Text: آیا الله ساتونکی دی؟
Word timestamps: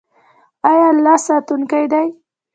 آیا 0.69 0.87
الله 0.91 1.15
ساتونکی 1.27 1.85
دی؟ 1.91 2.05